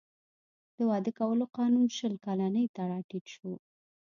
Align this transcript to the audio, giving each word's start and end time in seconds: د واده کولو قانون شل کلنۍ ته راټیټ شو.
د 0.75 0.77
واده 0.89 1.11
کولو 1.19 1.43
قانون 1.57 1.87
شل 1.97 2.13
کلنۍ 2.25 2.65
ته 2.75 2.81
راټیټ 2.91 3.25
شو. 3.35 3.51